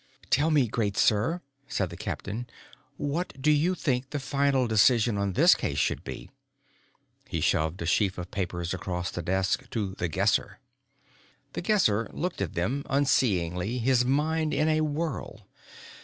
"Tell 0.31 0.49
me, 0.49 0.67
great 0.67 0.97
sir," 0.97 1.41
said 1.67 1.91
the 1.91 1.95
captain, 1.95 2.47
"what 2.97 3.39
do 3.39 3.51
you 3.51 3.75
think 3.75 4.09
the 4.09 4.19
final 4.19 4.65
decision 4.65 5.15
on 5.15 5.33
this 5.33 5.53
case 5.53 5.77
should 5.77 6.03
be?" 6.03 6.31
He 7.27 7.39
shoved 7.39 7.77
the 7.77 7.85
sheaf 7.85 8.17
of 8.17 8.31
papers 8.31 8.73
across 8.73 9.11
the 9.11 9.21
desk 9.21 9.69
to 9.69 9.93
The 9.99 10.07
Guesser. 10.07 10.57
The 11.53 11.61
Guesser 11.61 12.09
looked 12.13 12.41
at 12.41 12.55
them 12.55 12.83
unseeingly, 12.89 13.77
his 13.77 14.03
mind 14.03 14.55
in 14.55 14.67
a 14.67 14.81
whirl. 14.81 15.45